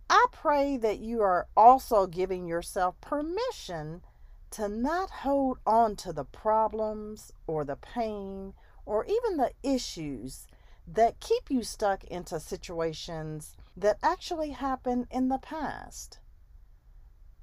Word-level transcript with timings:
I 0.09 0.25
pray 0.33 0.75
that 0.75 0.99
you 0.99 1.21
are 1.21 1.47
also 1.55 2.05
giving 2.05 2.45
yourself 2.45 2.99
permission 2.99 4.01
to 4.51 4.67
not 4.67 5.09
hold 5.09 5.59
on 5.65 5.95
to 5.97 6.11
the 6.11 6.25
problems 6.25 7.31
or 7.47 7.63
the 7.63 7.77
pain 7.77 8.53
or 8.85 9.05
even 9.05 9.37
the 9.37 9.53
issues 9.63 10.47
that 10.85 11.21
keep 11.21 11.49
you 11.49 11.63
stuck 11.63 12.03
into 12.03 12.41
situations 12.41 13.55
that 13.77 13.97
actually 14.03 14.49
happened 14.49 15.07
in 15.09 15.29
the 15.29 15.37
past. 15.37 16.19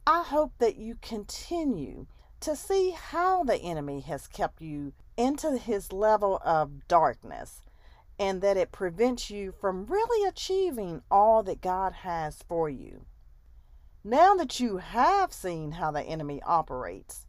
I 0.07 0.23
hope 0.25 0.53
that 0.59 0.77
you 0.77 0.99
continue 1.01 2.07
to 2.41 2.55
see 2.55 2.91
how 2.91 3.45
the 3.45 3.57
enemy 3.57 4.01
has 4.01 4.27
kept 4.27 4.61
you 4.61 4.93
into 5.17 5.57
his 5.57 5.91
level 5.91 6.41
of 6.45 6.87
darkness 6.87 7.63
and 8.19 8.43
that 8.43 8.57
it 8.57 8.73
prevents 8.73 9.31
you 9.31 9.53
from 9.53 9.87
really 9.87 10.29
achieving 10.29 11.03
all 11.11 11.43
that 11.45 11.61
God 11.61 11.93
has 11.93 12.43
for 12.49 12.69
you. 12.69 13.07
Now 14.03 14.35
that 14.35 14.61
you 14.61 14.79
have 14.79 15.33
seen 15.33 15.73
how 15.73 15.91
the 15.91 16.03
enemy 16.03 16.43
operates, 16.45 17.27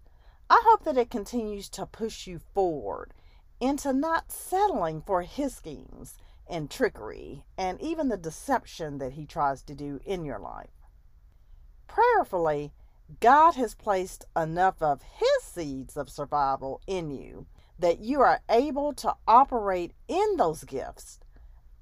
I 0.50 0.62
hope 0.66 0.84
that 0.84 0.98
it 0.98 1.10
continues 1.10 1.70
to 1.70 1.86
push 1.86 2.26
you 2.26 2.40
forward 2.40 3.14
into 3.60 3.94
not 3.94 4.32
settling 4.32 5.02
for 5.02 5.22
his 5.22 5.56
schemes 5.56 6.18
and 6.48 6.72
trickery 6.72 7.44
and 7.58 7.80
even 7.82 8.10
the 8.10 8.18
deception 8.18 8.98
that 8.98 9.14
he 9.14 9.26
tries 9.26 9.62
to 9.64 9.76
do 9.76 10.00
in 10.06 10.26
your 10.26 10.40
life. 10.40 10.70
Prayerfully, 11.88 12.72
God 13.20 13.56
has 13.56 13.74
placed 13.74 14.26
enough 14.36 14.82
of 14.82 15.02
His 15.02 15.44
seeds 15.44 15.98
of 15.98 16.10
survival 16.10 16.82
in 16.86 17.10
you 17.10 17.48
that 17.80 18.00
you 18.00 18.22
are 18.22 18.42
able 18.50 18.94
to 18.94 19.16
operate 19.28 19.94
in 20.08 20.38
those 20.38 20.64
gifts 20.64 21.20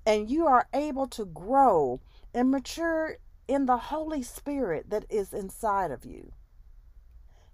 and 0.06 0.30
you 0.30 0.48
are 0.48 0.68
able 0.74 1.08
to 1.08 1.26
grow 1.26 2.00
and 2.34 2.50
mature 2.50 3.18
in 3.48 3.66
the 3.66 3.78
Holy 3.78 4.24
Spirit 4.24 4.90
that 4.90 5.06
is 5.10 5.34
inside 5.34 5.92
of 5.92 6.06
you. 6.06 6.32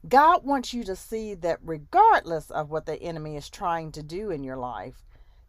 God 0.08 0.46
wants 0.46 0.74
you 0.74 0.84
to 0.84 0.96
see 0.96 1.34
that 1.36 1.60
regardless 1.64 2.52
of 2.52 2.70
what 2.70 2.86
the 2.86 3.02
enemy 3.02 3.38
is 3.38 3.50
trying 3.50 3.92
to 3.94 4.04
do 4.04 4.30
in 4.30 4.44
your 4.44 4.58
life, 4.58 5.06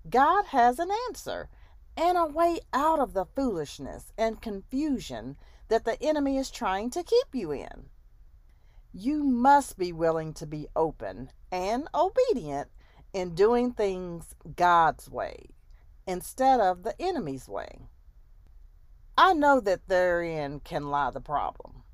God 0.09 0.47
has 0.47 0.78
an 0.78 0.91
answer 1.09 1.48
and 1.97 2.17
a 2.17 2.27
way 2.27 2.61
out 2.72 3.00
of 3.00 3.12
the 3.12 3.25
foolishness 3.25 4.12
and 4.17 4.41
confusion 4.41 5.37
that 5.69 5.84
the 5.84 6.00
enemy 6.03 6.39
is 6.39 6.50
trying 6.50 6.91
to 6.91 7.03
keep 7.03 7.27
you 7.33 7.50
in. 7.50 7.91
You 8.92 9.25
must 9.25 9.77
be 9.77 9.92
willing 9.92 10.34
to 10.34 10.47
be 10.47 10.69
open 10.77 11.31
and 11.50 11.89
obedient 11.95 12.69
in 13.14 13.34
doing 13.34 13.72
things 13.72 14.34
God's 14.56 15.08
way 15.08 15.46
instead 16.06 16.60
of 16.60 16.82
the 16.82 17.00
enemy's 17.00 17.48
way. 17.48 17.88
I 19.16 19.32
know 19.32 19.60
that 19.60 19.88
therein 19.88 20.60
can 20.60 20.88
lie 20.88 21.10
the 21.10 21.20
problem. 21.20 21.84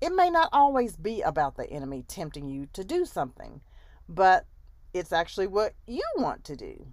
It 0.00 0.14
may 0.14 0.30
not 0.30 0.48
always 0.52 0.96
be 0.96 1.20
about 1.20 1.56
the 1.56 1.68
enemy 1.68 2.04
tempting 2.06 2.48
you 2.48 2.68
to 2.72 2.84
do 2.84 3.04
something, 3.04 3.60
but 4.08 4.46
it's 4.92 5.12
actually 5.12 5.48
what 5.48 5.74
you 5.86 6.04
want 6.16 6.44
to 6.44 6.56
do. 6.56 6.86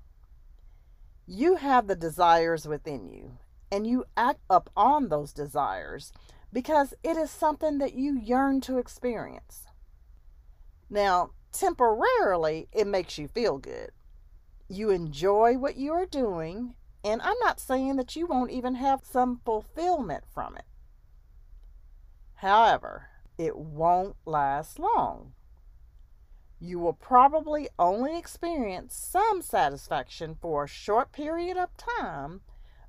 You 1.28 1.58
have 1.58 1.88
the 1.88 1.96
desires 1.96 2.68
within 2.68 3.08
you, 3.08 3.38
and 3.72 3.86
you 3.86 4.06
act 4.18 4.42
up 4.50 4.72
on 4.76 5.10
those 5.10 5.32
desires 5.32 6.12
because 6.52 6.94
it 7.04 7.16
is 7.16 7.30
something 7.30 7.78
that 7.78 7.94
you 7.94 8.20
yearn 8.20 8.60
to 8.62 8.80
experience. 8.80 9.68
Now, 10.90 11.32
temporarily, 11.52 12.68
it 12.72 12.88
makes 12.88 13.18
you 13.18 13.28
feel 13.28 13.58
good. 13.58 13.92
You 14.68 14.90
enjoy 14.90 15.58
what 15.58 15.76
you 15.76 15.92
are 15.94 16.06
doing, 16.06 16.76
and 17.04 17.22
I'm 17.22 17.38
not 17.42 17.60
saying 17.60 17.98
that 17.98 18.16
you 18.16 18.26
won't 18.26 18.52
even 18.52 18.76
have 18.76 19.02
some 19.04 19.42
fulfillment 19.44 20.24
from 20.34 20.56
it. 20.56 20.66
However, 22.36 23.08
it 23.38 23.56
won't 23.56 24.16
last 24.26 24.80
long. 24.80 25.34
You 26.60 26.80
will 26.80 26.94
probably 26.94 27.70
only 27.80 28.18
experience 28.18 28.96
some 28.96 29.42
satisfaction 29.42 30.38
for 30.40 30.64
a 30.64 30.68
short 30.68 31.12
period 31.12 31.58
of 31.58 31.76
time 31.76 32.42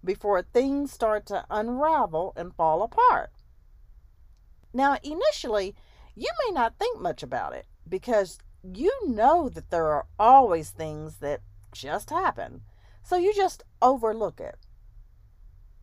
before 0.05 0.43
things 0.43 0.93
start 0.93 1.27
to 1.27 1.45
unravel 1.51 2.33
and 2.37 2.55
fall 2.55 2.83
apart. 2.83 3.31
Now, 4.75 4.99
initially, 5.03 5.75
you 6.15 6.29
may 6.47 6.53
not 6.53 6.79
think 6.79 7.01
much 7.01 7.23
about 7.23 7.55
it 7.55 7.67
because 7.89 8.39
you 8.63 8.93
know 9.09 9.49
that 9.49 9.71
there 9.71 9.89
are 9.89 10.07
always 10.19 10.71
things 10.71 11.17
that 11.17 11.41
just 11.73 12.11
happen, 12.11 12.63
so 13.03 13.17
you 13.17 13.35
just 13.35 13.65
overlook 13.81 14.41
it. 14.41 14.57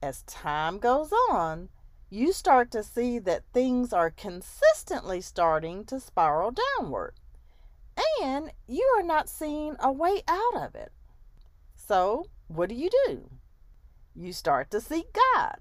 As 0.01 0.23
time 0.23 0.77
goes 0.79 1.11
on, 1.29 1.69
you 2.09 2.31
start 2.31 2.71
to 2.71 2.83
see 2.83 3.19
that 3.19 3.43
things 3.53 3.91
are 3.91 4.09
consistently 4.09 5.21
starting 5.21 5.83
to 5.85 5.99
spiral 5.99 6.53
downward, 6.77 7.13
and 8.21 8.51
you 8.67 8.83
are 8.97 9.03
not 9.03 9.29
seeing 9.29 9.75
a 9.79 9.91
way 9.91 10.23
out 10.27 10.55
of 10.55 10.75
it. 10.75 10.91
So, 11.75 12.27
what 12.47 12.69
do 12.69 12.75
you 12.75 12.89
do? 13.07 13.29
You 14.15 14.33
start 14.33 14.71
to 14.71 14.81
seek 14.81 15.13
God. 15.13 15.57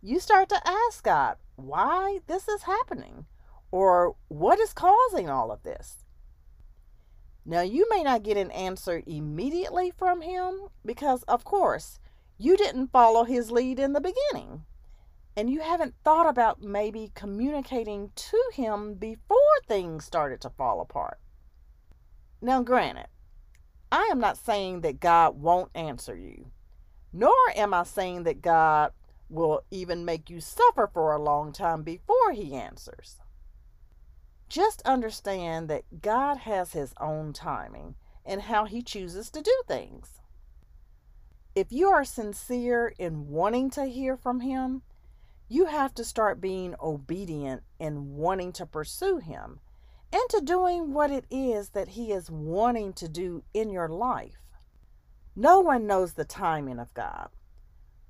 You 0.00 0.20
start 0.20 0.48
to 0.50 0.60
ask 0.64 1.02
God, 1.02 1.36
why 1.56 2.20
this 2.26 2.48
is 2.48 2.62
happening 2.62 3.26
or 3.70 4.14
what 4.28 4.60
is 4.60 4.72
causing 4.72 5.28
all 5.28 5.50
of 5.50 5.62
this. 5.64 6.04
Now, 7.50 7.62
you 7.62 7.88
may 7.88 8.02
not 8.02 8.24
get 8.24 8.36
an 8.36 8.50
answer 8.50 9.02
immediately 9.06 9.90
from 9.96 10.20
him 10.20 10.68
because, 10.84 11.22
of 11.22 11.44
course, 11.44 11.98
you 12.36 12.58
didn't 12.58 12.92
follow 12.92 13.24
his 13.24 13.50
lead 13.50 13.78
in 13.78 13.94
the 13.94 14.02
beginning. 14.02 14.66
And 15.34 15.48
you 15.48 15.60
haven't 15.60 15.94
thought 16.04 16.28
about 16.28 16.60
maybe 16.60 17.10
communicating 17.14 18.10
to 18.14 18.50
him 18.52 18.96
before 18.96 19.38
things 19.66 20.04
started 20.04 20.42
to 20.42 20.50
fall 20.50 20.82
apart. 20.82 21.20
Now, 22.42 22.60
granted, 22.62 23.06
I 23.90 24.10
am 24.12 24.20
not 24.20 24.36
saying 24.36 24.82
that 24.82 25.00
God 25.00 25.40
won't 25.40 25.70
answer 25.74 26.14
you, 26.14 26.50
nor 27.14 27.32
am 27.56 27.72
I 27.72 27.84
saying 27.84 28.24
that 28.24 28.42
God 28.42 28.92
will 29.30 29.62
even 29.70 30.04
make 30.04 30.28
you 30.28 30.42
suffer 30.42 30.90
for 30.92 31.12
a 31.12 31.22
long 31.22 31.52
time 31.52 31.82
before 31.82 32.32
he 32.32 32.54
answers. 32.54 33.22
Just 34.48 34.82
understand 34.82 35.68
that 35.68 36.00
God 36.00 36.38
has 36.38 36.72
his 36.72 36.94
own 37.00 37.32
timing 37.32 37.96
and 38.24 38.42
how 38.42 38.64
he 38.64 38.82
chooses 38.82 39.30
to 39.30 39.42
do 39.42 39.62
things. 39.66 40.20
If 41.54 41.70
you 41.70 41.88
are 41.88 42.04
sincere 42.04 42.94
in 42.98 43.28
wanting 43.28 43.70
to 43.70 43.86
hear 43.86 44.16
from 44.16 44.40
him, 44.40 44.82
you 45.48 45.66
have 45.66 45.94
to 45.94 46.04
start 46.04 46.40
being 46.40 46.74
obedient 46.80 47.62
in 47.78 48.16
wanting 48.16 48.52
to 48.52 48.66
pursue 48.66 49.18
him 49.18 49.60
and 50.12 50.22
to 50.30 50.40
doing 50.40 50.92
what 50.92 51.10
it 51.10 51.24
is 51.30 51.70
that 51.70 51.88
he 51.88 52.12
is 52.12 52.30
wanting 52.30 52.92
to 52.94 53.08
do 53.08 53.44
in 53.52 53.70
your 53.70 53.88
life. 53.88 54.42
No 55.34 55.60
one 55.60 55.86
knows 55.86 56.14
the 56.14 56.24
timing 56.24 56.78
of 56.78 56.94
God. 56.94 57.28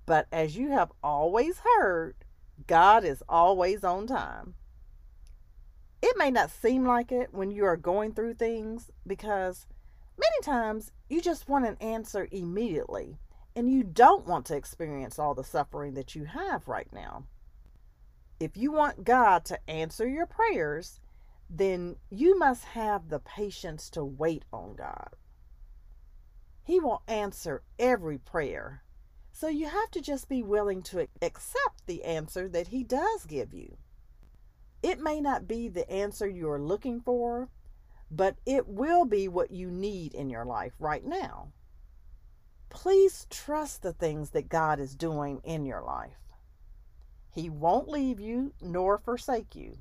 But 0.07 0.27
as 0.33 0.57
you 0.57 0.71
have 0.71 0.93
always 1.03 1.61
heard, 1.77 2.15
God 2.67 3.05
is 3.05 3.23
always 3.29 3.85
on 3.85 4.07
time. 4.07 4.55
It 6.01 6.17
may 6.17 6.31
not 6.31 6.51
seem 6.51 6.87
like 6.87 7.11
it 7.11 7.33
when 7.33 7.51
you 7.51 7.65
are 7.65 7.77
going 7.77 8.13
through 8.13 8.35
things 8.35 8.91
because 9.07 9.67
many 10.17 10.43
times 10.43 10.93
you 11.09 11.21
just 11.21 11.49
want 11.49 11.67
an 11.67 11.77
answer 11.81 12.29
immediately 12.31 13.19
and 13.57 13.71
you 13.71 13.83
don't 13.83 14.27
want 14.27 14.47
to 14.47 14.57
experience 14.57 15.19
all 15.19 15.35
the 15.35 15.43
suffering 15.43 15.95
that 15.95 16.15
you 16.15 16.25
have 16.25 16.69
right 16.69 16.93
now. 16.93 17.25
If 18.39 18.57
you 18.57 18.71
want 18.71 19.03
God 19.03 19.45
to 19.47 19.59
answer 19.69 20.07
your 20.07 20.27
prayers, 20.27 21.01
then 21.51 21.97
you 22.11 22.39
must 22.39 22.65
have 22.65 23.09
the 23.09 23.19
patience 23.19 23.91
to 23.91 24.05
wait 24.05 24.45
on 24.53 24.77
God. 24.77 25.17
He 26.63 26.79
will 26.79 27.03
answer 27.09 27.63
every 27.79 28.19
prayer 28.19 28.83
so 29.33 29.49
you 29.49 29.67
have 29.67 29.91
to 29.93 30.01
just 30.01 30.29
be 30.29 30.43
willing 30.43 30.83
to 30.83 31.07
accept 31.23 31.87
the 31.87 32.05
answer 32.05 32.49
that 32.49 32.69
He 32.69 32.83
does 32.83 33.25
give 33.25 33.55
you. 33.55 33.77
It 34.83 35.01
may 35.01 35.21
not 35.21 35.49
be 35.49 35.69
the 35.69 35.91
answer 35.91 36.29
you're 36.29 36.61
looking 36.61 37.01
for, 37.01 37.49
but 38.11 38.37
it 38.47 38.69
will 38.69 39.05
be 39.05 39.29
what 39.29 39.51
you 39.51 39.71
need 39.71 40.15
in 40.15 40.31
your 40.31 40.45
life 40.45 40.73
right 40.79 41.05
now. 41.05 41.53
please 42.71 43.27
trust 43.31 43.83
the 43.83 43.93
things 43.93 44.31
that 44.31 44.49
God 44.49 44.79
is 44.81 44.95
doing 44.95 45.41
in 45.45 45.65
your 45.65 45.83
life. 45.83 46.19
He 47.31 47.49
won't 47.49 47.89
leave 47.89 48.21
you 48.21 48.53
nor 48.61 48.99
forsake 48.99 49.55
you. 49.55 49.79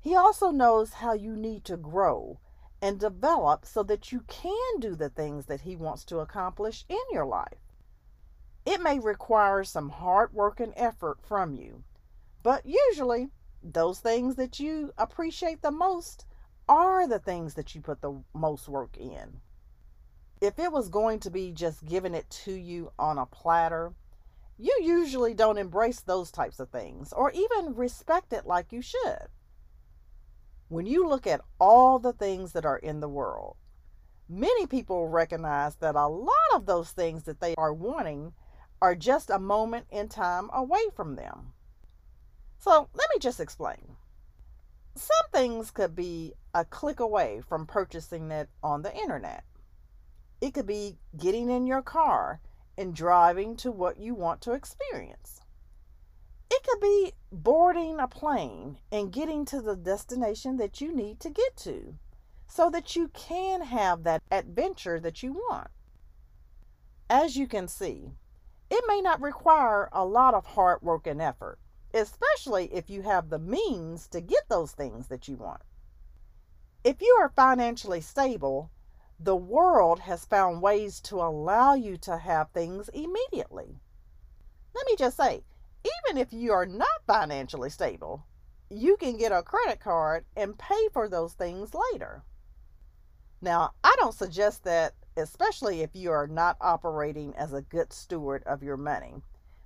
He 0.00 0.14
also 0.14 0.50
knows 0.50 0.94
how 0.94 1.12
you 1.12 1.36
need 1.36 1.64
to 1.66 1.76
grow 1.76 2.40
and 2.82 2.98
develop 2.98 3.66
so 3.66 3.82
that 3.84 4.10
you 4.10 4.20
can 4.26 4.80
do 4.80 4.94
the 4.94 5.10
things 5.10 5.46
that 5.46 5.62
He 5.62 5.76
wants 5.76 6.04
to 6.06 6.18
accomplish 6.20 6.84
in 6.88 6.98
your 7.12 7.26
life. 7.26 7.58
It 8.64 8.80
may 8.80 8.98
require 8.98 9.64
some 9.64 9.90
hard 9.90 10.32
work 10.32 10.60
and 10.60 10.72
effort 10.76 11.18
from 11.22 11.54
you, 11.54 11.82
but 12.42 12.64
usually 12.64 13.30
those 13.62 14.00
things 14.00 14.36
that 14.36 14.58
you 14.60 14.92
appreciate 14.96 15.62
the 15.62 15.70
most 15.70 16.24
are 16.68 17.06
the 17.06 17.18
things 17.18 17.54
that 17.54 17.74
you 17.74 17.80
put 17.80 18.00
the 18.00 18.22
most 18.34 18.68
work 18.68 18.96
in. 18.96 19.40
If 20.40 20.58
it 20.58 20.72
was 20.72 20.88
going 20.88 21.20
to 21.20 21.30
be 21.30 21.52
just 21.52 21.84
giving 21.84 22.14
it 22.14 22.30
to 22.44 22.52
you 22.52 22.92
on 22.98 23.18
a 23.18 23.26
platter, 23.26 23.92
you 24.56 24.76
usually 24.82 25.34
don't 25.34 25.58
embrace 25.58 26.00
those 26.00 26.30
types 26.30 26.60
of 26.60 26.70
things 26.70 27.12
or 27.12 27.30
even 27.32 27.74
respect 27.74 28.32
it 28.32 28.46
like 28.46 28.72
you 28.72 28.82
should. 28.82 29.28
When 30.68 30.86
you 30.86 31.08
look 31.08 31.26
at 31.26 31.40
all 31.58 31.98
the 31.98 32.12
things 32.12 32.52
that 32.52 32.64
are 32.64 32.78
in 32.78 33.00
the 33.00 33.08
world, 33.08 33.56
many 34.28 34.66
people 34.66 35.08
recognize 35.08 35.74
that 35.76 35.96
a 35.96 36.06
lot 36.06 36.54
of 36.54 36.66
those 36.66 36.90
things 36.90 37.24
that 37.24 37.40
they 37.40 37.54
are 37.56 37.72
wanting 37.74 38.32
are 38.80 38.94
just 38.94 39.28
a 39.28 39.38
moment 39.38 39.86
in 39.90 40.08
time 40.08 40.48
away 40.52 40.84
from 40.94 41.16
them. 41.16 41.52
So 42.60 42.88
let 42.92 43.08
me 43.14 43.18
just 43.18 43.40
explain. 43.40 43.96
Some 44.94 45.30
things 45.32 45.70
could 45.70 45.96
be 45.96 46.34
a 46.54 46.64
click 46.64 47.00
away 47.00 47.40
from 47.48 47.66
purchasing 47.66 48.30
it 48.30 48.50
on 48.62 48.82
the 48.82 48.94
internet. 48.94 49.44
It 50.42 50.52
could 50.52 50.66
be 50.66 50.98
getting 51.16 51.48
in 51.48 51.66
your 51.66 51.80
car 51.80 52.40
and 52.76 52.94
driving 52.94 53.56
to 53.56 53.70
what 53.70 53.98
you 53.98 54.14
want 54.14 54.42
to 54.42 54.52
experience. 54.52 55.40
It 56.50 56.62
could 56.62 56.80
be 56.80 57.12
boarding 57.32 57.98
a 57.98 58.06
plane 58.06 58.78
and 58.92 59.12
getting 59.12 59.46
to 59.46 59.62
the 59.62 59.76
destination 59.76 60.58
that 60.58 60.82
you 60.82 60.94
need 60.94 61.18
to 61.20 61.30
get 61.30 61.56
to 61.58 61.94
so 62.46 62.68
that 62.68 62.94
you 62.94 63.08
can 63.08 63.62
have 63.62 64.02
that 64.02 64.22
adventure 64.30 65.00
that 65.00 65.22
you 65.22 65.32
want. 65.32 65.68
As 67.08 67.36
you 67.36 67.46
can 67.46 67.68
see, 67.68 68.12
it 68.68 68.84
may 68.86 69.00
not 69.00 69.22
require 69.22 69.88
a 69.92 70.04
lot 70.04 70.34
of 70.34 70.44
hard 70.44 70.82
work 70.82 71.06
and 71.06 71.22
effort, 71.22 71.58
especially 71.94 72.72
if 72.72 72.88
you 72.90 73.02
have 73.02 73.28
the 73.28 73.38
means 73.38 74.08
to 74.08 74.20
get 74.20 74.48
those 74.48 74.72
things 74.72 75.08
that 75.08 75.28
you 75.28 75.36
want. 75.36 75.62
If 76.84 77.02
you 77.02 77.16
are 77.20 77.32
financially 77.36 78.00
stable, 78.00 78.70
the 79.18 79.36
world 79.36 80.00
has 80.00 80.24
found 80.24 80.62
ways 80.62 81.00
to 81.02 81.16
allow 81.16 81.74
you 81.74 81.98
to 81.98 82.16
have 82.16 82.50
things 82.50 82.88
immediately. 82.88 83.80
Let 84.74 84.86
me 84.86 84.96
just 84.96 85.16
say, 85.16 85.44
even 85.84 86.18
if 86.18 86.32
you 86.32 86.52
are 86.52 86.66
not 86.66 86.88
financially 87.06 87.70
stable, 87.70 88.24
you 88.70 88.96
can 88.96 89.18
get 89.18 89.32
a 89.32 89.42
credit 89.42 89.80
card 89.80 90.24
and 90.36 90.58
pay 90.58 90.88
for 90.92 91.08
those 91.08 91.34
things 91.34 91.72
later. 91.92 92.22
Now, 93.42 93.72
I 93.82 93.94
don't 93.98 94.14
suggest 94.14 94.64
that, 94.64 94.94
especially 95.16 95.82
if 95.82 95.94
you 95.94 96.12
are 96.12 96.26
not 96.26 96.56
operating 96.60 97.34
as 97.36 97.52
a 97.52 97.62
good 97.62 97.92
steward 97.92 98.42
of 98.44 98.62
your 98.62 98.76
money, 98.76 99.22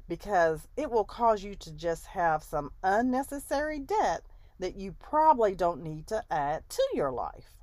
because 0.09 0.69
it 0.77 0.91
will 0.91 1.05
cause 1.05 1.43
you 1.43 1.55
to 1.55 1.73
just 1.73 2.07
have 2.07 2.43
some 2.43 2.73
unnecessary 2.83 3.79
debt 3.79 4.23
that 4.59 4.77
you 4.77 4.93
probably 4.93 5.55
don't 5.55 5.83
need 5.83 6.07
to 6.07 6.23
add 6.31 6.69
to 6.69 6.83
your 6.95 7.11
life. 7.11 7.55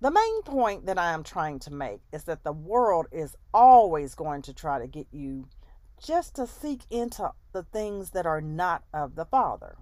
The 0.00 0.10
main 0.10 0.42
point 0.42 0.86
that 0.86 0.98
I 0.98 1.12
am 1.12 1.22
trying 1.22 1.60
to 1.60 1.72
make 1.72 2.00
is 2.12 2.24
that 2.24 2.42
the 2.42 2.52
world 2.52 3.06
is 3.12 3.36
always 3.54 4.16
going 4.16 4.42
to 4.42 4.52
try 4.52 4.80
to 4.80 4.88
get 4.88 5.06
you 5.12 5.46
just 6.02 6.34
to 6.34 6.46
seek 6.46 6.82
into 6.90 7.30
the 7.52 7.62
things 7.62 8.10
that 8.10 8.26
are 8.26 8.40
not 8.40 8.82
of 8.92 9.14
the 9.14 9.24
Father. 9.24 9.76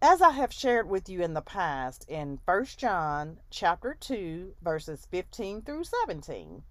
As 0.00 0.22
I 0.22 0.30
have 0.30 0.52
shared 0.52 0.88
with 0.88 1.08
you 1.08 1.20
in 1.20 1.34
the 1.34 1.42
past 1.42 2.06
in 2.08 2.38
1 2.44 2.64
John 2.76 3.40
chapter 3.50 3.94
2 3.94 4.54
verses 4.62 5.06
15 5.10 5.62
through 5.62 5.84
17, 5.84 6.62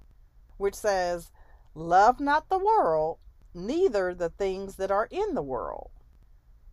which 0.57 0.73
says, 0.73 1.31
"Love 1.75 2.19
not 2.19 2.49
the 2.49 2.57
world, 2.57 3.19
neither 3.57 4.13
the 4.13 4.29
things 4.29 4.75
that 4.75 4.91
are 4.91 5.07
in 5.11 5.33
the 5.33 5.41
world. 5.41 5.89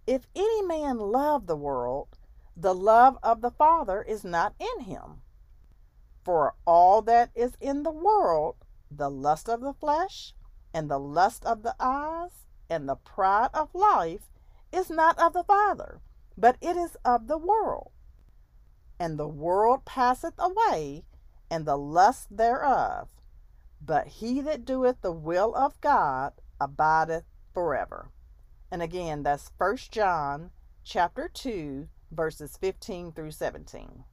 If 0.06 0.26
any 0.36 0.62
man 0.62 0.98
love 0.98 1.46
the 1.46 1.56
world, 1.56 2.08
the 2.56 2.74
love 2.74 3.18
of 3.22 3.40
the 3.40 3.50
Father 3.50 4.02
is 4.02 4.22
not 4.22 4.54
in 4.60 4.84
him. 4.84 5.22
For 6.22 6.54
all 6.66 7.02
that 7.02 7.30
is 7.34 7.56
in 7.60 7.82
the 7.82 7.90
world, 7.90 8.56
the 8.90 9.10
lust 9.10 9.48
of 9.48 9.60
the 9.60 9.72
flesh, 9.72 10.34
and 10.72 10.90
the 10.90 11.00
lust 11.00 11.44
of 11.44 11.62
the 11.62 11.74
eyes 11.80 12.46
and 12.68 12.88
the 12.88 12.96
pride 12.96 13.50
of 13.54 13.74
life 13.74 14.30
is 14.72 14.90
not 14.90 15.18
of 15.18 15.32
the 15.32 15.44
Father, 15.44 16.00
but 16.36 16.56
it 16.60 16.76
is 16.76 16.96
of 17.04 17.26
the 17.26 17.38
world. 17.38 17.92
And 18.98 19.18
the 19.18 19.28
world 19.28 19.84
passeth 19.84 20.34
away, 20.38 21.04
and 21.50 21.66
the 21.66 21.76
lust 21.76 22.36
thereof. 22.36 23.08
But 23.80 24.06
he 24.06 24.40
that 24.40 24.64
doeth 24.64 25.00
the 25.02 25.12
will 25.12 25.54
of 25.54 25.80
God 25.80 26.32
abideth 26.64 27.24
forever. 27.52 28.10
And 28.70 28.82
again, 28.82 29.22
that's 29.22 29.52
First 29.58 29.92
John 29.92 30.50
chapter 30.82 31.30
2, 31.32 31.88
verses 32.10 32.56
15 32.56 33.12
through 33.12 33.30
17. 33.30 34.04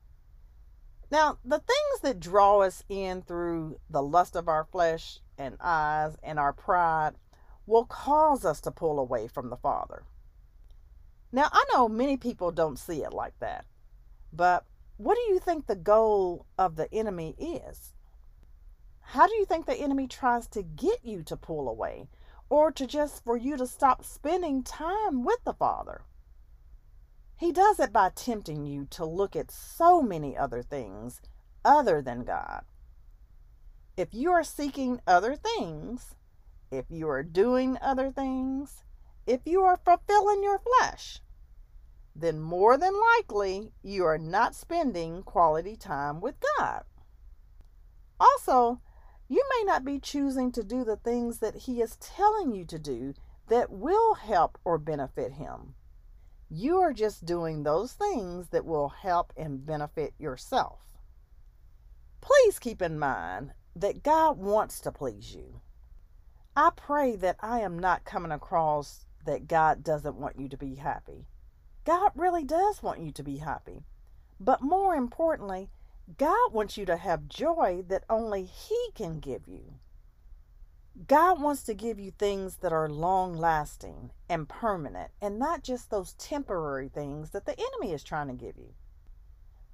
Now, 1.10 1.40
the 1.44 1.60
things 1.60 2.02
that 2.04 2.20
draw 2.20 2.60
us 2.60 2.84
in 2.88 3.22
through 3.22 3.80
the 3.90 4.04
lust 4.04 4.36
of 4.36 4.48
our 4.48 4.66
flesh 4.66 5.20
and 5.38 5.58
eyes 5.60 6.16
and 6.24 6.40
our 6.40 6.54
pride 6.54 7.14
will 7.66 7.86
cause 7.86 8.46
us 8.46 8.62
to 8.62 8.72
pull 8.72 9.00
away 9.00 9.28
from 9.28 9.50
the 9.50 9.58
Father. 9.58 10.04
Now, 11.32 11.50
I 11.52 11.64
know 11.74 11.88
many 11.88 12.18
people 12.18 12.52
don't 12.52 12.80
see 12.80 13.04
it 13.04 13.14
like 13.14 13.38
that, 13.40 13.66
but 14.34 14.66
what 14.98 15.16
do 15.16 15.34
you 15.34 15.40
think 15.40 15.66
the 15.66 15.76
goal 15.76 16.46
of 16.58 16.76
the 16.76 16.94
enemy 16.94 17.36
is? 17.40 17.94
How 19.02 19.28
do 19.28 19.34
you 19.36 19.46
think 19.46 19.66
the 19.66 19.76
enemy 19.76 20.08
tries 20.08 20.48
to 20.50 20.64
get 20.64 21.04
you 21.04 21.24
to 21.24 21.36
pull 21.36 21.68
away 21.68 22.08
or 22.52 22.72
to 22.74 22.86
just 22.86 23.24
for 23.24 23.36
you 23.36 23.58
to 23.58 23.66
stop 23.66 24.04
spending 24.04 24.62
time 24.62 25.24
with 25.24 25.44
the 25.44 25.54
Father? 25.54 26.04
He 27.36 27.52
does 27.52 27.80
it 27.80 27.92
by 27.92 28.12
tempting 28.14 28.68
you 28.68 28.86
to 28.92 29.06
look 29.06 29.36
at 29.36 29.50
so 29.50 30.04
many 30.04 30.38
other 30.38 30.62
things 30.62 31.20
other 31.66 32.04
than 32.04 32.24
God 32.24 32.62
if 33.98 34.14
you 34.14 34.32
are 34.32 34.44
seeking 34.44 35.00
other 35.06 35.36
things, 35.36 36.16
if 36.72 36.86
you 36.90 37.08
are 37.10 37.24
doing 37.24 37.78
other 37.82 38.10
things, 38.10 38.84
if 39.28 39.42
you 39.46 39.62
are 39.62 39.78
fulfilling 39.78 40.42
your 40.42 40.60
flesh, 40.60 41.20
then 42.16 42.40
more 42.40 42.78
than 42.78 42.94
likely 43.18 43.74
you 43.84 44.04
are 44.04 44.18
not 44.18 44.56
spending 44.56 45.22
quality 45.24 45.76
time 45.76 46.20
with 46.20 46.36
God. 46.58 46.84
Also, 48.20 48.82
you 49.32 49.42
may 49.58 49.64
not 49.64 49.86
be 49.86 49.98
choosing 49.98 50.52
to 50.52 50.62
do 50.62 50.84
the 50.84 50.98
things 50.98 51.38
that 51.38 51.56
He 51.56 51.82
is 51.82 51.96
telling 51.96 52.52
you 52.52 52.66
to 52.66 52.78
do 52.78 53.14
that 53.48 53.72
will 53.72 54.16
help 54.16 54.58
or 54.66 54.78
benefit 54.78 55.32
Him. 55.32 55.74
You 56.50 56.80
are 56.80 56.92
just 56.92 57.24
doing 57.26 57.64
those 57.64 57.94
things 57.94 58.50
that 58.50 58.66
will 58.66 58.90
help 58.90 59.32
and 59.38 59.66
benefit 59.66 60.14
yourself. 60.20 60.80
Please 62.20 62.60
keep 62.60 62.82
in 62.82 63.00
mind 63.00 63.54
that 63.74 64.04
God 64.04 64.38
wants 64.38 64.82
to 64.82 64.92
please 64.92 65.34
you. 65.34 65.62
I 66.54 66.72
pray 66.76 67.16
that 67.16 67.38
I 67.40 67.62
am 67.62 67.80
not 67.80 68.04
coming 68.04 68.34
across 68.34 69.06
that 69.26 69.48
God 69.48 69.82
doesn't 69.82 70.18
want 70.18 70.38
you 70.38 70.50
to 70.50 70.58
be 70.58 70.76
happy. 70.76 71.26
God 71.86 72.12
really 72.16 72.44
does 72.44 72.84
want 72.84 73.00
you 73.00 73.14
to 73.14 73.24
be 73.24 73.38
happy. 73.38 73.86
But 74.42 74.62
more 74.62 74.94
importantly, 74.94 75.70
God 76.18 76.54
wants 76.54 76.78
you 76.78 76.86
to 76.86 76.98
have 76.98 77.28
joy 77.28 77.84
that 77.88 78.04
only 78.10 78.44
He 78.44 78.90
can 78.96 79.20
give 79.20 79.48
you. 79.48 79.76
God 81.08 81.42
wants 81.42 81.64
to 81.64 81.74
give 81.74 82.00
you 82.00 82.12
things 82.12 82.58
that 82.58 82.74
are 82.74 82.90
long 82.90 83.38
lasting 83.38 84.12
and 84.28 84.50
permanent 84.50 85.12
and 85.22 85.40
not 85.40 85.64
just 85.64 85.90
those 85.90 86.14
temporary 86.14 86.90
things 86.90 87.32
that 87.32 87.46
the 87.46 87.58
enemy 87.58 87.94
is 87.94 88.04
trying 88.04 88.28
to 88.28 88.34
give 88.34 88.58
you. 88.58 88.74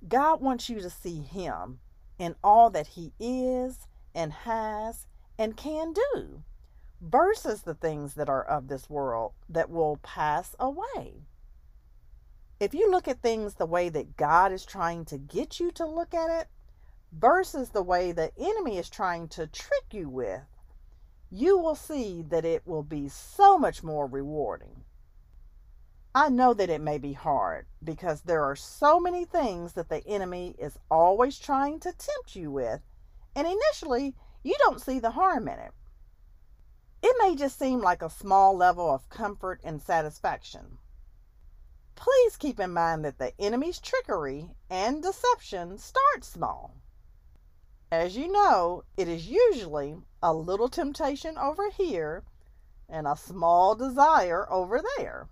God 0.07 0.41
wants 0.41 0.69
you 0.69 0.79
to 0.79 0.89
see 0.89 1.21
Him 1.21 1.79
in 2.19 2.35
all 2.43 2.69
that 2.69 2.87
He 2.87 3.13
is 3.19 3.87
and 4.13 4.31
has 4.31 5.07
and 5.39 5.57
can 5.57 5.93
do 5.93 6.43
versus 7.01 7.61
the 7.63 7.75
things 7.75 8.13
that 8.15 8.29
are 8.29 8.43
of 8.43 8.67
this 8.67 8.89
world 8.89 9.33
that 9.49 9.69
will 9.69 9.97
pass 9.97 10.55
away. 10.59 11.23
If 12.59 12.73
you 12.73 12.89
look 12.89 13.07
at 13.07 13.21
things 13.21 13.53
the 13.53 13.67
way 13.67 13.89
that 13.89 14.17
God 14.17 14.51
is 14.51 14.65
trying 14.65 15.05
to 15.05 15.17
get 15.17 15.59
you 15.59 15.71
to 15.73 15.85
look 15.85 16.15
at 16.15 16.41
it 16.41 16.47
versus 17.11 17.69
the 17.69 17.83
way 17.83 18.11
the 18.11 18.31
enemy 18.37 18.79
is 18.79 18.89
trying 18.89 19.27
to 19.29 19.45
trick 19.45 19.85
you 19.91 20.09
with, 20.09 20.41
you 21.29 21.57
will 21.59 21.75
see 21.75 22.23
that 22.29 22.45
it 22.45 22.65
will 22.65 22.83
be 22.83 23.09
so 23.09 23.59
much 23.59 23.83
more 23.83 24.07
rewarding. 24.07 24.83
I 26.15 26.29
know 26.29 26.55
that 26.55 26.71
it 26.71 26.81
may 26.81 26.97
be 26.97 27.13
hard 27.13 27.67
because 27.83 28.21
there 28.21 28.43
are 28.43 28.55
so 28.55 28.99
many 28.99 29.23
things 29.23 29.73
that 29.73 29.89
the 29.89 30.03
enemy 30.07 30.55
is 30.57 30.79
always 30.89 31.37
trying 31.37 31.79
to 31.81 31.91
tempt 31.91 32.35
you 32.35 32.49
with. 32.49 32.81
And 33.35 33.45
initially, 33.45 34.15
you 34.41 34.55
don't 34.57 34.81
see 34.81 34.97
the 34.97 35.11
harm 35.11 35.47
in 35.47 35.59
it. 35.59 35.73
It 37.03 37.15
may 37.19 37.35
just 37.35 37.59
seem 37.59 37.81
like 37.81 38.01
a 38.01 38.09
small 38.09 38.57
level 38.57 38.91
of 38.91 39.09
comfort 39.09 39.61
and 39.63 39.79
satisfaction. 39.79 40.79
Please 41.97 42.37
keep 42.37 42.59
in 42.59 42.71
mind 42.73 43.03
that 43.03 43.17
the 43.17 43.33
enemy's 43.41 43.79
trickery 43.79 44.51
and 44.69 45.01
deception 45.01 45.79
start 45.79 46.23
small. 46.23 46.75
As 47.91 48.15
you 48.15 48.31
know, 48.31 48.83
it 48.95 49.07
is 49.07 49.27
usually 49.27 49.97
a 50.21 50.31
little 50.31 50.69
temptation 50.69 51.39
over 51.39 51.71
here 51.71 52.23
and 52.87 53.07
a 53.07 53.17
small 53.17 53.73
desire 53.73 54.47
over 54.51 54.79
there. 54.97 55.27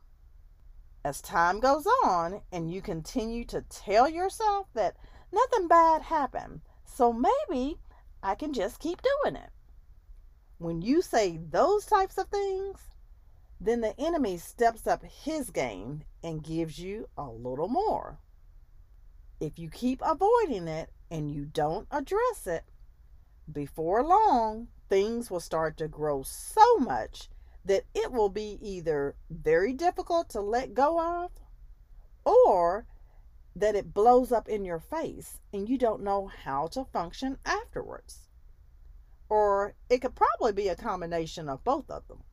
As 1.04 1.22
time 1.22 1.60
goes 1.60 1.86
on 2.04 2.42
and 2.52 2.74
you 2.74 2.82
continue 2.82 3.46
to 3.46 3.62
tell 3.62 4.10
yourself 4.10 4.68
that 4.74 4.98
nothing 5.32 5.68
bad 5.68 6.02
happened, 6.02 6.62
so 6.84 7.14
maybe 7.14 7.78
I 8.24 8.34
can 8.34 8.54
just 8.54 8.80
keep 8.80 9.02
doing 9.04 9.36
it. 9.36 9.52
When 10.58 10.82
you 10.82 11.04
say 11.04 11.38
those 11.38 11.86
types 11.86 12.18
of 12.18 12.30
things, 12.30 12.95
then 13.60 13.82
the 13.82 14.00
enemy 14.00 14.38
steps 14.38 14.86
up 14.86 15.04
his 15.04 15.50
game 15.50 16.04
and 16.24 16.44
gives 16.44 16.80
you 16.80 17.08
a 17.18 17.26
little 17.26 17.68
more. 17.68 18.20
If 19.40 19.60
you 19.60 19.70
keep 19.70 20.02
avoiding 20.04 20.68
it 20.68 20.92
and 21.10 21.32
you 21.32 21.46
don't 21.46 21.88
address 21.92 22.48
it, 22.48 22.64
before 23.52 24.04
long, 24.04 24.68
things 24.90 25.30
will 25.30 25.40
start 25.40 25.78
to 25.78 25.88
grow 25.88 26.24
so 26.24 26.78
much 26.78 27.30
that 27.64 27.84
it 27.94 28.12
will 28.12 28.30
be 28.30 28.60
either 28.62 29.16
very 29.30 29.74
difficult 29.74 30.30
to 30.30 30.42
let 30.42 30.74
go 30.74 31.24
of 31.24 31.32
or 32.24 32.86
that 33.56 33.76
it 33.76 33.94
blows 33.94 34.32
up 34.32 34.50
in 34.50 34.66
your 34.66 34.80
face 34.80 35.40
and 35.54 35.70
you 35.70 35.78
don't 35.78 36.04
know 36.04 36.28
how 36.28 36.68
to 36.68 36.86
function 36.86 37.38
afterwards. 37.46 38.30
Or 39.30 39.76
it 39.90 40.00
could 40.00 40.16
probably 40.16 40.54
be 40.54 40.68
a 40.68 40.76
combination 40.76 41.50
of 41.50 41.64
both 41.64 41.90
of 41.90 42.08
them. 42.08 42.24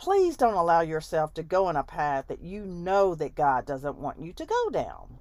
Please 0.00 0.38
don't 0.38 0.54
allow 0.54 0.80
yourself 0.80 1.34
to 1.34 1.42
go 1.42 1.68
in 1.68 1.76
a 1.76 1.82
path 1.82 2.28
that 2.28 2.40
you 2.40 2.64
know 2.64 3.14
that 3.14 3.34
God 3.34 3.66
doesn't 3.66 3.98
want 3.98 4.18
you 4.18 4.32
to 4.32 4.46
go 4.46 4.70
down. 4.70 5.18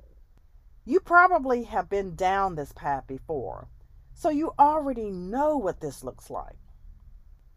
You 0.86 1.02
probably 1.02 1.64
have 1.64 1.90
been 1.90 2.16
down 2.16 2.56
this 2.56 2.72
path 2.72 3.06
before, 3.06 3.68
so 4.14 4.30
you 4.30 4.54
already 4.58 5.12
know 5.12 5.58
what 5.58 5.82
this 5.82 6.02
looks 6.02 6.30
like. 6.30 6.56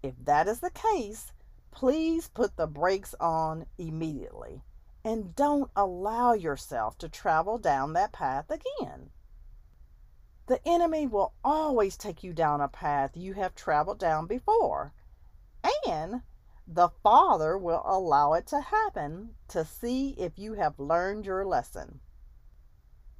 If 0.02 0.14
that 0.24 0.48
is 0.48 0.58
the 0.58 0.70
case, 0.70 1.32
please 1.70 2.26
put 2.26 2.56
the 2.56 2.66
brakes 2.66 3.14
on 3.20 3.66
immediately 3.78 4.64
and 5.04 5.36
don't 5.36 5.70
allow 5.76 6.32
yourself 6.32 6.98
to 6.98 7.08
travel 7.08 7.56
down 7.56 7.92
that 7.92 8.10
path 8.10 8.50
again. 8.50 9.10
The 10.46 10.60
enemy 10.66 11.06
will 11.06 11.34
always 11.44 11.96
take 11.96 12.24
you 12.24 12.32
down 12.32 12.60
a 12.60 12.66
path 12.66 13.16
you 13.16 13.34
have 13.34 13.54
traveled 13.54 14.00
down 14.00 14.26
before, 14.26 14.92
and 15.86 16.22
the 16.66 16.88
Father 17.02 17.58
will 17.58 17.82
allow 17.84 18.34
it 18.34 18.46
to 18.48 18.60
happen 18.60 19.30
to 19.48 19.64
see 19.64 20.10
if 20.18 20.38
you 20.38 20.54
have 20.54 20.78
learned 20.78 21.26
your 21.26 21.44
lesson. 21.44 22.00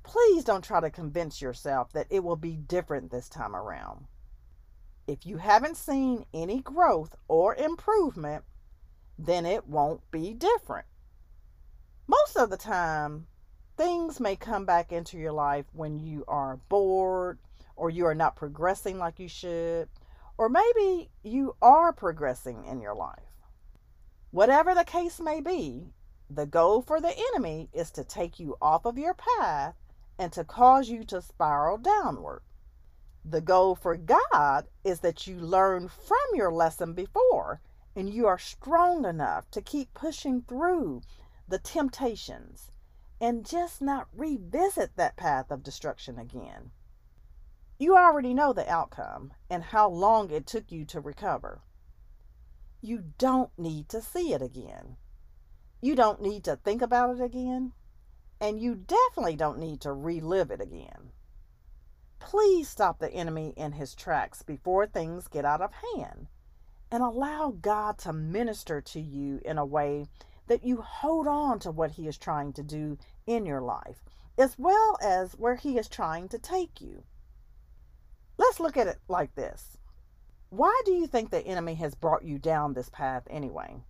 Please 0.03 0.45
don't 0.45 0.65
try 0.65 0.81
to 0.81 0.91
convince 0.91 1.41
yourself 1.41 1.93
that 1.93 2.07
it 2.11 2.25
will 2.25 2.37
be 2.37 2.57
different 2.57 3.11
this 3.11 3.29
time 3.29 3.55
around. 3.55 4.07
If 5.07 5.27
you 5.27 5.39
haven't 5.39 5.77
seen 5.77 6.25
any 6.33 6.61
growth 6.61 7.15
or 7.29 7.55
improvement, 7.55 8.45
then 9.19 9.45
it 9.45 9.67
won't 9.67 10.09
be 10.11 10.33
different. 10.33 10.87
Most 12.07 12.37
of 12.37 12.51
the 12.51 12.57
time, 12.57 13.27
things 13.77 14.21
may 14.21 14.37
come 14.37 14.65
back 14.65 14.93
into 14.93 15.19
your 15.19 15.33
life 15.33 15.67
when 15.73 15.99
you 15.99 16.25
are 16.29 16.61
bored 16.69 17.39
or 17.77 17.91
you 17.91 18.07
are 18.07 18.15
not 18.15 18.37
progressing 18.37 18.99
like 18.99 19.19
you 19.19 19.29
should, 19.29 19.89
or 20.39 20.49
maybe 20.49 21.11
you 21.23 21.57
are 21.63 21.93
progressing 21.93 22.65
in 22.65 22.81
your 22.81 22.95
life. 22.95 23.32
Whatever 24.33 24.75
the 24.75 24.85
case 24.85 25.21
may 25.21 25.43
be, 25.43 25.93
the 26.31 26.47
goal 26.47 26.81
for 26.81 27.03
the 27.03 27.15
enemy 27.15 27.69
is 27.71 27.91
to 27.91 28.03
take 28.03 28.41
you 28.41 28.57
off 28.63 28.87
of 28.87 28.97
your 28.97 29.13
path 29.13 29.75
and 30.19 30.33
to 30.33 30.43
cause 30.43 30.89
you 30.89 31.05
to 31.05 31.21
spiral 31.21 31.77
downward. 31.77 32.41
The 33.23 33.43
goal 33.43 33.75
for 33.75 33.95
God 33.99 34.69
is 34.85 35.01
that 35.01 35.27
you 35.27 35.39
learn 35.39 35.87
from 35.89 36.17
your 36.33 36.51
lesson 36.51 36.95
before 36.95 37.61
and 37.95 38.09
you 38.09 38.27
are 38.27 38.39
strong 38.39 39.05
enough 39.05 39.51
to 39.51 39.61
keep 39.61 39.93
pushing 39.93 40.41
through 40.41 41.03
the 41.47 41.59
temptations 41.59 42.71
and 43.21 43.45
just 43.45 43.83
not 43.83 44.09
revisit 44.15 44.97
that 44.97 45.17
path 45.19 45.51
of 45.51 45.63
destruction 45.63 46.19
again. 46.19 46.71
You 47.79 47.99
already 47.99 48.33
know 48.33 48.55
the 48.55 48.67
outcome 48.67 49.35
and 49.51 49.63
how 49.63 49.91
long 49.91 50.31
it 50.31 50.47
took 50.47 50.73
you 50.73 50.87
to 50.87 51.01
recover. 51.01 51.61
You 52.83 53.05
don't 53.17 53.57
need 53.57 53.89
to 53.91 54.03
see 54.03 54.35
it 54.35 54.43
again. 54.43 54.97
You 55.81 55.95
don't 55.95 56.21
need 56.21 56.45
to 56.45 56.57
think 56.57 56.83
about 56.83 57.17
it 57.17 57.23
again. 57.23 57.73
And 58.41 58.61
you 58.61 58.75
definitely 58.75 59.37
don't 59.37 59.59
need 59.59 59.81
to 59.83 59.93
relive 59.93 60.51
it 60.51 60.61
again. 60.61 61.13
Please 62.19 62.69
stop 62.69 62.99
the 62.99 63.13
enemy 63.13 63.55
in 63.57 63.73
his 63.73 63.95
tracks 63.95 64.43
before 64.43 64.87
things 64.87 65.29
get 65.29 65.45
out 65.45 65.61
of 65.61 65.73
hand 65.95 66.27
and 66.91 67.03
allow 67.03 67.57
God 67.59 67.99
to 67.99 68.13
minister 68.13 68.81
to 68.81 69.01
you 69.01 69.41
in 69.45 69.59
a 69.59 69.65
way 69.65 70.09
that 70.47 70.65
you 70.65 70.83
hold 70.83 71.27
on 71.27 71.59
to 71.61 71.71
what 71.71 71.93
He 71.93 72.07
is 72.07 72.19
trying 72.19 72.53
to 72.55 72.63
do 72.63 72.99
in 73.27 73.47
your 73.47 73.63
life, 73.63 74.05
as 74.37 74.59
well 74.59 74.99
as 75.03 75.33
where 75.33 75.55
He 75.55 75.79
is 75.79 75.89
trying 75.89 76.29
to 76.29 76.39
take 76.39 76.81
you. 76.81 77.05
Let's 78.37 78.61
look 78.61 78.77
at 78.77 78.89
it 78.89 78.99
like 79.09 79.35
this 79.35 79.79
Why 80.53 80.83
do 80.85 80.93
you 80.93 81.07
think 81.07 81.31
the 81.31 81.47
enemy 81.47 81.77
has 81.77 81.95
brought 81.95 82.25
you 82.25 82.39
down 82.39 82.75
this 82.75 82.91
path 82.91 83.23
anyway? 83.31 83.85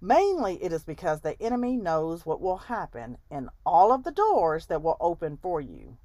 Mainly, 0.00 0.60
it 0.60 0.72
is 0.72 0.82
because 0.82 1.20
the 1.20 1.40
enemy 1.40 1.76
knows 1.76 2.26
what 2.26 2.40
will 2.40 2.56
happen 2.56 3.18
and 3.30 3.48
all 3.64 3.92
of 3.92 4.02
the 4.02 4.10
doors 4.10 4.66
that 4.66 4.82
will 4.82 4.96
open 4.98 5.36
for 5.36 5.60
you. 5.60 5.98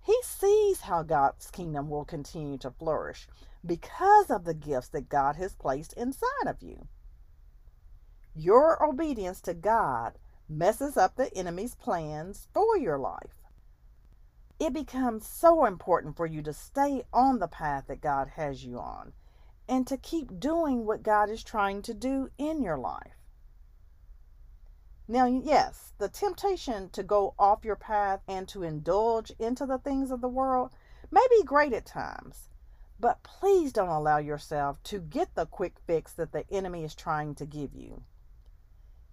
He 0.00 0.18
sees 0.24 0.80
how 0.80 1.04
God's 1.04 1.48
kingdom 1.52 1.88
will 1.88 2.04
continue 2.04 2.58
to 2.58 2.72
flourish 2.72 3.28
because 3.64 4.32
of 4.32 4.42
the 4.42 4.54
gifts 4.54 4.88
that 4.88 5.08
God 5.08 5.36
has 5.36 5.54
placed 5.54 5.92
inside 5.92 6.48
of 6.48 6.60
you. 6.60 6.88
Your 8.34 8.84
obedience 8.84 9.40
to 9.42 9.54
God 9.54 10.18
messes 10.48 10.96
up 10.96 11.14
the 11.14 11.32
enemy's 11.36 11.76
plans 11.76 12.48
for 12.52 12.76
your 12.76 12.98
life. 12.98 13.41
It 14.62 14.72
becomes 14.72 15.26
so 15.26 15.64
important 15.64 16.16
for 16.16 16.24
you 16.24 16.40
to 16.42 16.52
stay 16.52 17.02
on 17.12 17.40
the 17.40 17.48
path 17.48 17.88
that 17.88 18.00
God 18.00 18.28
has 18.36 18.64
you 18.64 18.78
on 18.78 19.12
and 19.68 19.88
to 19.88 19.96
keep 19.96 20.38
doing 20.38 20.86
what 20.86 21.02
God 21.02 21.28
is 21.28 21.42
trying 21.42 21.82
to 21.82 21.92
do 21.92 22.30
in 22.38 22.62
your 22.62 22.78
life. 22.78 23.16
Now, 25.08 25.26
yes, 25.26 25.94
the 25.98 26.08
temptation 26.08 26.90
to 26.90 27.02
go 27.02 27.34
off 27.40 27.64
your 27.64 27.74
path 27.74 28.20
and 28.28 28.46
to 28.50 28.62
indulge 28.62 29.32
into 29.32 29.66
the 29.66 29.78
things 29.78 30.12
of 30.12 30.20
the 30.20 30.28
world 30.28 30.70
may 31.10 31.26
be 31.28 31.42
great 31.42 31.72
at 31.72 31.84
times, 31.84 32.48
but 33.00 33.24
please 33.24 33.72
don't 33.72 33.88
allow 33.88 34.18
yourself 34.18 34.80
to 34.84 35.00
get 35.00 35.34
the 35.34 35.46
quick 35.46 35.74
fix 35.88 36.12
that 36.12 36.30
the 36.30 36.48
enemy 36.52 36.84
is 36.84 36.94
trying 36.94 37.34
to 37.34 37.46
give 37.46 37.74
you. 37.74 38.04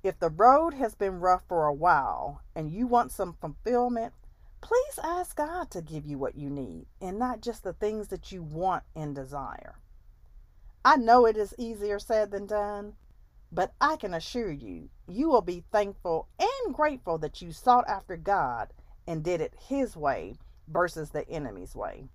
If 0.03 0.19
the 0.19 0.29
road 0.29 0.75
has 0.75 0.93
been 0.93 1.19
rough 1.19 1.41
for 1.47 1.65
a 1.65 1.73
while 1.73 2.43
and 2.53 2.69
you 2.69 2.85
want 2.85 3.11
some 3.11 3.33
fulfillment, 3.33 4.13
please 4.61 4.99
ask 5.03 5.35
God 5.35 5.71
to 5.71 5.81
give 5.81 6.05
you 6.05 6.17
what 6.17 6.35
you 6.35 6.49
need 6.49 6.85
and 7.01 7.17
not 7.17 7.41
just 7.41 7.63
the 7.63 7.73
things 7.73 8.07
that 8.09 8.31
you 8.31 8.41
want 8.43 8.83
and 8.95 9.15
desire. 9.15 9.79
I 10.83 10.95
know 10.95 11.25
it 11.25 11.37
is 11.37 11.53
easier 11.57 11.99
said 11.99 12.31
than 12.31 12.45
done, 12.45 12.93
but 13.51 13.73
I 13.81 13.95
can 13.95 14.13
assure 14.13 14.51
you, 14.51 14.89
you 15.07 15.29
will 15.29 15.41
be 15.41 15.63
thankful 15.71 16.27
and 16.39 16.73
grateful 16.73 17.17
that 17.19 17.41
you 17.41 17.51
sought 17.51 17.87
after 17.87 18.15
God 18.15 18.73
and 19.07 19.23
did 19.23 19.41
it 19.41 19.53
His 19.67 19.97
way 19.97 20.35
versus 20.67 21.09
the 21.09 21.27
enemy's 21.29 21.75
way. 21.75 22.05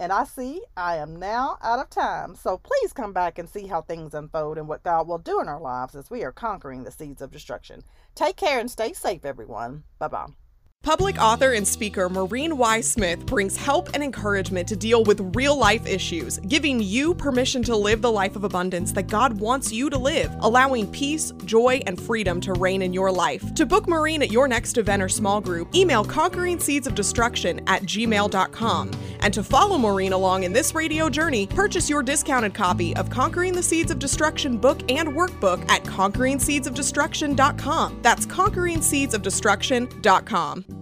And 0.00 0.12
I 0.12 0.24
see 0.24 0.62
I 0.76 0.96
am 0.96 1.16
now 1.16 1.58
out 1.60 1.80
of 1.80 1.90
time. 1.90 2.34
So 2.36 2.56
please 2.56 2.92
come 2.92 3.12
back 3.12 3.38
and 3.38 3.48
see 3.48 3.66
how 3.66 3.82
things 3.82 4.14
unfold 4.14 4.56
and 4.56 4.68
what 4.68 4.84
God 4.84 5.08
will 5.08 5.18
do 5.18 5.40
in 5.40 5.48
our 5.48 5.60
lives 5.60 5.96
as 5.96 6.10
we 6.10 6.22
are 6.22 6.32
conquering 6.32 6.84
the 6.84 6.92
seeds 6.92 7.20
of 7.20 7.32
destruction. 7.32 7.82
Take 8.14 8.36
care 8.36 8.60
and 8.60 8.70
stay 8.70 8.92
safe, 8.92 9.24
everyone. 9.24 9.82
Bye 9.98 10.08
bye. 10.08 10.28
Public 10.84 11.20
author 11.20 11.52
and 11.52 11.66
speaker 11.68 12.08
Maureen 12.08 12.56
Y. 12.56 12.80
Smith 12.80 13.26
brings 13.26 13.56
help 13.56 13.90
and 13.92 14.02
encouragement 14.02 14.66
to 14.68 14.76
deal 14.76 15.02
with 15.04 15.34
real 15.34 15.58
life 15.58 15.86
issues, 15.86 16.38
giving 16.48 16.80
you 16.80 17.14
permission 17.14 17.62
to 17.64 17.76
live 17.76 18.00
the 18.00 18.10
life 18.10 18.36
of 18.36 18.44
abundance 18.44 18.92
that 18.92 19.08
God 19.08 19.38
wants 19.38 19.70
you 19.70 19.90
to 19.90 19.98
live, 19.98 20.34
allowing 20.40 20.90
peace, 20.90 21.32
joy, 21.44 21.82
and 21.86 22.00
freedom 22.00 22.40
to 22.40 22.54
reign 22.54 22.80
in 22.80 22.94
your 22.94 23.10
life. 23.10 23.54
To 23.56 23.66
book 23.66 23.86
Maureen 23.88 24.22
at 24.22 24.30
your 24.30 24.48
next 24.48 24.78
event 24.78 25.02
or 25.02 25.08
small 25.08 25.40
group, 25.40 25.74
email 25.74 26.04
conquering 26.04 26.58
seeds 26.58 26.86
of 26.86 26.94
destruction 26.94 27.60
at 27.66 27.82
gmail.com. 27.82 28.90
And 29.28 29.34
to 29.34 29.42
follow 29.42 29.76
Maureen 29.76 30.14
along 30.14 30.44
in 30.44 30.54
this 30.54 30.74
radio 30.74 31.10
journey, 31.10 31.46
purchase 31.46 31.90
your 31.90 32.02
discounted 32.02 32.54
copy 32.54 32.96
of 32.96 33.10
Conquering 33.10 33.52
the 33.52 33.62
Seeds 33.62 33.90
of 33.90 33.98
Destruction 33.98 34.56
book 34.56 34.80
and 34.90 35.10
workbook 35.10 35.70
at 35.70 35.84
conqueringseedsofdestruction.com. 35.84 37.98
That's 38.00 38.24
conqueringseedsofdestruction.com. 38.24 40.77